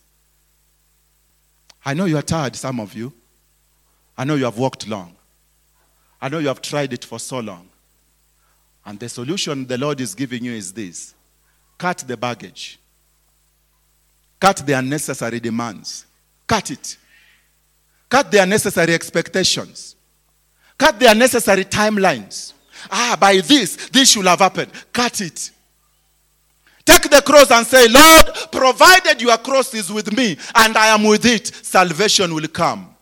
[1.84, 3.14] I know you are tired, some of you.
[4.18, 5.16] I know you have walked long.
[6.22, 7.70] I know you have tried it for so long.
[8.86, 11.14] And the solution the Lord is giving you is this
[11.78, 12.80] cut the baggage,
[14.40, 16.06] cut the unnecessary demands,
[16.48, 16.98] cut it,
[18.10, 19.97] cut the unnecessary expectations.
[20.78, 22.54] Cut the unnecessary timelines.
[22.92, 24.72] Ah, by this, this should have happened.
[24.94, 25.52] Cut it.
[26.86, 31.04] Take the cross and say, Lord, provided your cross is with me and I am
[31.04, 32.96] with it, salvation will come.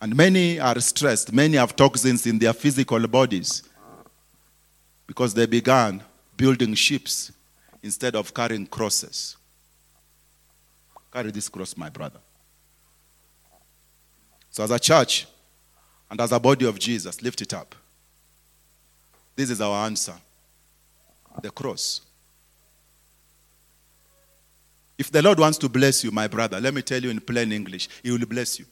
[0.00, 1.32] And many are stressed.
[1.32, 3.64] Many have toxins in their physical bodies
[5.06, 6.02] because they began
[6.36, 7.32] building ships
[7.82, 9.36] instead of carrying crosses.
[11.12, 12.20] Carry this cross, my brother.
[14.58, 15.24] So, as a church
[16.10, 17.76] and as a body of Jesus, lift it up.
[19.36, 20.14] This is our answer
[21.40, 22.00] the cross.
[24.98, 27.52] If the Lord wants to bless you, my brother, let me tell you in plain
[27.52, 28.64] English, He will bless you.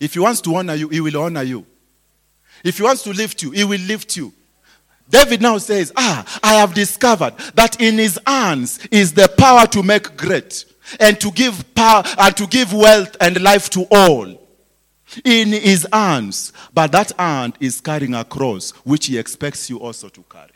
[0.00, 1.64] If He wants to honor you, He will honor you.
[2.64, 4.32] If He wants to lift you, He will lift you.
[5.08, 9.84] David now says, Ah, I have discovered that in His hands is the power to
[9.84, 10.64] make great
[11.00, 14.48] and to give power and to give wealth and life to all.
[15.24, 16.52] In His hands.
[16.72, 20.50] But that hand is carrying a cross, which He expects you also to carry.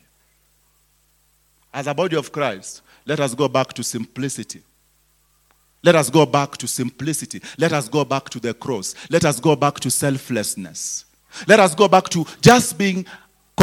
[1.73, 4.63] As a body of Christ, let us go back to simplicity.
[5.83, 7.43] Let us go back to simplicity.
[7.59, 8.95] Let us go back to the cross.
[9.11, 11.07] Let us go back to selflessness.
[11.49, 13.07] Let us go back to just being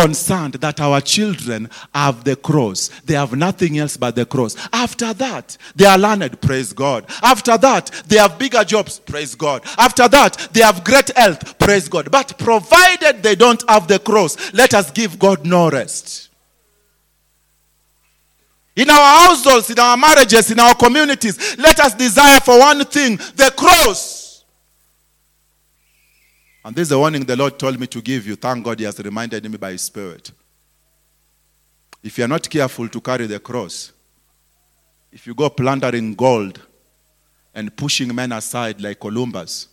[0.02, 2.90] concerned that our children have the cross.
[3.06, 4.56] They have nothing else but the cross.
[4.72, 7.06] After that, they are learned, praise God.
[7.22, 9.64] After that, they have bigger jobs, praise God.
[9.78, 12.10] After that, they have great health, praise God.
[12.12, 16.30] But provided they don't have the cross, let us give God no rest.
[18.76, 23.18] In our households, in our marriages, in our communities, let us desire for one thing
[23.18, 24.19] the cross.
[26.64, 28.36] And this is the warning the Lord told me to give you.
[28.36, 30.32] Thank God He has reminded me by His Spirit.
[32.04, 33.92] If you are not careful to carry the cross,
[35.12, 36.62] if you go plundering gold
[37.54, 39.68] and pushing men aside like Columbus,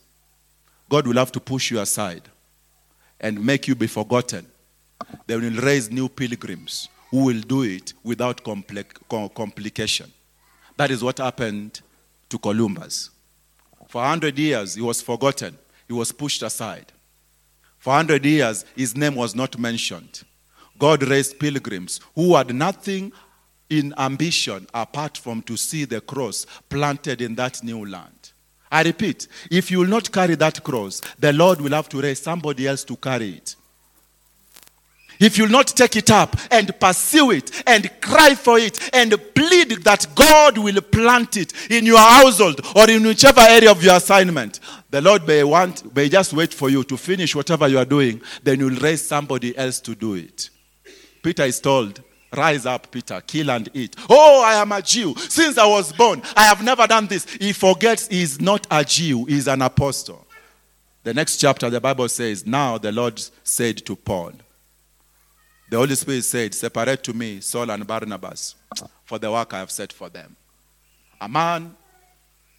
[0.89, 2.23] God will have to push you aside
[3.21, 4.47] and make you be forgotten.
[5.27, 10.13] They will raise new pilgrims who will do it without complication.
[10.77, 11.81] That is what happened
[12.29, 13.11] to Columbus.
[13.89, 15.57] For 100 years, he was forgotten,
[15.87, 16.93] he was pushed aside.
[17.79, 20.23] For 100 years, his name was not mentioned.
[20.79, 23.13] God raised pilgrims who had nothing
[23.71, 28.33] in ambition apart from to see the cross planted in that new land.
[28.71, 32.21] I repeat, if you will not carry that cross, the Lord will have to raise
[32.21, 33.57] somebody else to carry it.
[35.19, 39.85] If you'll not take it up and pursue it and cry for it and plead
[39.85, 44.61] that God will plant it in your household or in whichever area of your assignment,
[44.91, 48.21] the Lord may want, may just wait for you to finish whatever you are doing,
[48.43, 50.51] then you'll raise somebody else to do it.
[51.23, 52.03] Peter is told,
[52.37, 53.97] Rise up, Peter, kill and eat.
[54.11, 55.15] Oh, I am a Jew.
[55.17, 57.25] Since I was born, I have never done this.
[57.25, 60.27] He forgets he's not a Jew, he's an apostle.
[61.03, 64.33] The next chapter, the Bible says, Now the Lord said to Paul,
[65.69, 68.55] the Holy Spirit said, Separate to me Saul and Barnabas
[69.05, 70.37] for the work I have set for them.
[71.21, 71.75] A man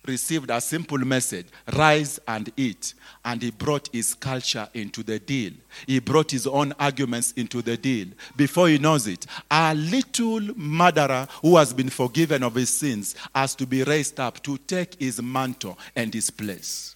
[0.08, 2.93] received a simple message rise and eat.
[3.24, 5.51] And he brought his culture into the deal.
[5.86, 8.08] He brought his own arguments into the deal.
[8.36, 13.53] Before he knows it, a little murderer who has been forgiven of his sins has
[13.55, 16.95] to be raised up to take his mantle and his place.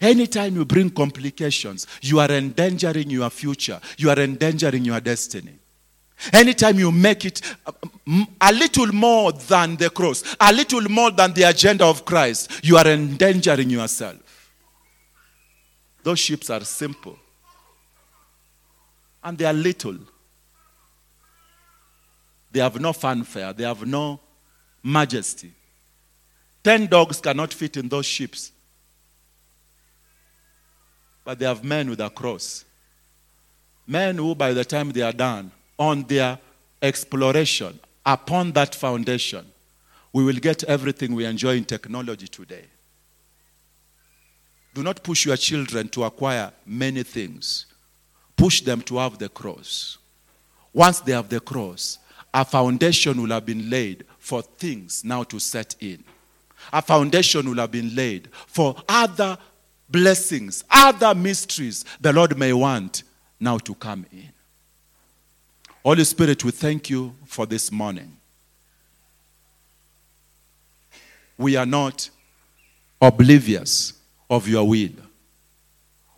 [0.00, 5.58] Anytime you bring complications, you are endangering your future, you are endangering your destiny.
[6.32, 11.32] Anytime you make it um, a little more than the cross, a little more than
[11.34, 14.16] the agenda of Christ, you are endangering yourself.
[16.02, 17.18] Those ships are simple
[19.22, 19.98] and they are little.
[22.50, 24.20] They have no fanfare, they have no
[24.82, 25.52] majesty.
[26.62, 28.52] Ten dogs cannot fit in those ships
[31.26, 32.64] but they have men with a cross.
[33.84, 36.38] Men who, by the time they are done, on their
[36.80, 39.44] exploration, upon that foundation,
[40.12, 42.64] we will get everything we enjoy in technology today.
[44.72, 47.66] Do not push your children to acquire many things.
[48.36, 49.98] Push them to have the cross.
[50.72, 51.98] Once they have the cross,
[52.32, 56.04] a foundation will have been laid for things now to set in.
[56.72, 59.36] A foundation will have been laid for other
[59.88, 63.02] blessings, other mysteries the Lord may want
[63.38, 64.30] now to come in.
[65.84, 68.16] Holy Spirit, we thank you for this morning.
[71.38, 72.10] We are not
[73.00, 73.92] oblivious
[74.28, 74.90] of your will.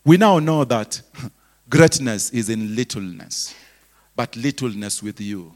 [0.04, 1.02] We now know that
[1.68, 3.54] greatness is in littleness,
[4.16, 5.52] but littleness with you.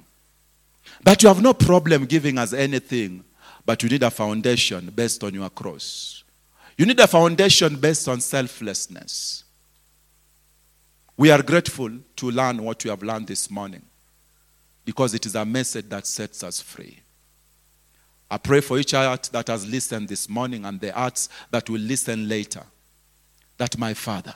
[1.04, 3.24] That you have no problem giving us anything,
[3.64, 6.21] but you need a foundation based on your cross.
[6.76, 9.44] You need a foundation based on selflessness.
[11.16, 13.82] We are grateful to learn what we have learned this morning
[14.84, 16.98] because it is a message that sets us free.
[18.30, 21.80] I pray for each heart that has listened this morning and the hearts that will
[21.80, 22.62] listen later.
[23.58, 24.34] That, my Father,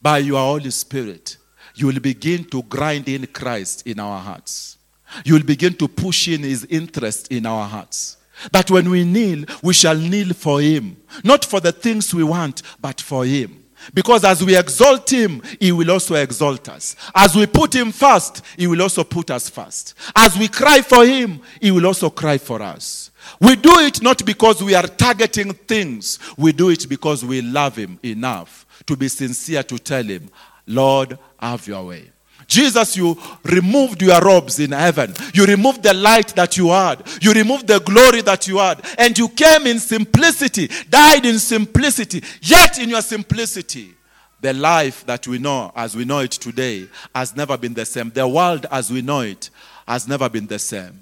[0.00, 1.36] by your Holy Spirit,
[1.74, 4.78] you will begin to grind in Christ in our hearts.
[5.24, 8.16] you will begin to push in his interest in our hearts.
[8.52, 10.96] That when we kneel, we shall kneel for him.
[11.22, 13.64] Not for the things we want, but for him.
[13.92, 16.96] Because as we exalt him, he will also exalt us.
[17.14, 19.94] As we put him first, he will also put us first.
[20.16, 23.10] As we cry for him, he will also cry for us.
[23.40, 27.76] We do it not because we are targeting things, we do it because we love
[27.76, 30.30] him enough to be sincere to tell him,
[30.66, 32.10] Lord, have your way.
[32.46, 35.14] Jesus, you removed your robes in heaven.
[35.32, 37.02] You removed the light that you had.
[37.20, 38.84] You removed the glory that you had.
[38.98, 42.22] And you came in simplicity, died in simplicity.
[42.42, 43.94] Yet, in your simplicity,
[44.40, 48.10] the life that we know as we know it today has never been the same.
[48.10, 49.48] The world as we know it
[49.88, 51.00] has never been the same.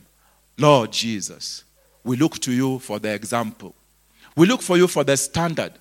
[0.59, 1.65] Lord Jesus,
[2.05, 3.75] we look to you for the example.
[4.37, 5.73] We look for you for the standard.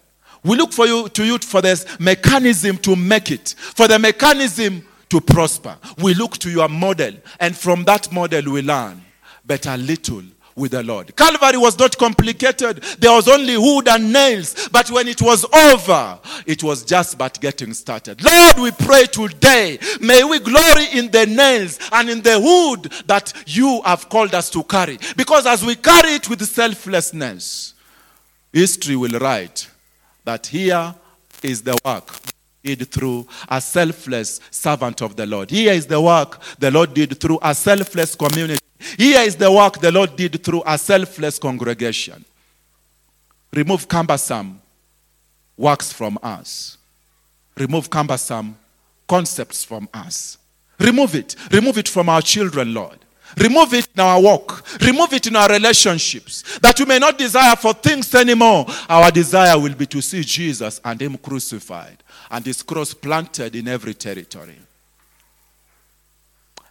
[0.43, 4.83] We look for you to you for this mechanism to make it, for the mechanism
[5.11, 5.77] to prosper.
[6.01, 9.01] We look to your model, and from that model we learn
[9.45, 10.23] better little
[10.55, 11.15] with the Lord.
[11.15, 12.81] Calvary was not complicated.
[12.99, 14.69] There was only wood and nails.
[14.69, 18.23] But when it was over, it was just but getting started.
[18.23, 23.33] Lord, we pray today, may we glory in the nails and in the wood that
[23.47, 24.97] you have called us to carry.
[25.15, 27.73] Because as we carry it with selflessness,
[28.53, 29.69] history will write
[30.25, 30.93] that here
[31.43, 32.07] is the work
[32.63, 35.49] did through a selfless servant of the Lord.
[35.49, 38.59] Here is the work the Lord did through a selfless community.
[38.97, 42.23] Here is the work the Lord did through a selfless congregation.
[43.53, 44.61] Remove cumbersome
[45.57, 46.77] works from us.
[47.57, 48.57] Remove cumbersome
[49.07, 50.37] concepts from us.
[50.79, 51.35] Remove it.
[51.51, 52.97] Remove it from our children, Lord.
[53.37, 54.63] Remove it in our walk.
[54.81, 56.59] Remove it in our relationships.
[56.59, 58.65] That we may not desire for things anymore.
[58.89, 63.67] Our desire will be to see Jesus and Him crucified and His cross planted in
[63.67, 64.57] every territory.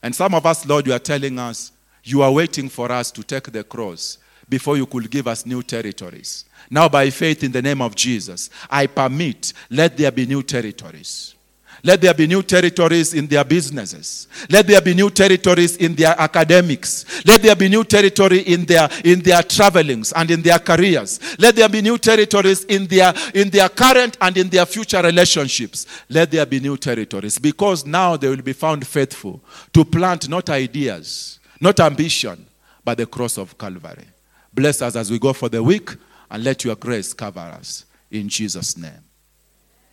[0.03, 3.23] And some of us, Lord, you are telling us, you are waiting for us to
[3.23, 4.17] take the cross
[4.49, 6.47] before you could give us new territories.
[6.71, 11.35] Now, by faith in the name of Jesus, I permit, let there be new territories.
[11.83, 14.29] Let there be new territories in their businesses.
[14.51, 17.25] Let there be new territories in their academics.
[17.27, 21.21] Let there be new territory in their in their travelings and in their careers.
[21.39, 25.87] Let there be new territories in their in their current and in their future relationships.
[26.09, 30.51] Let there be new territories because now they will be found faithful to plant not
[30.51, 32.47] ideas, not ambition,
[32.85, 34.07] but the cross of Calvary.
[34.53, 35.91] Bless us as we go for the week
[36.31, 39.05] and let your grace cover us in Jesus name.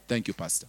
[0.07, 0.67] Thank you pastor.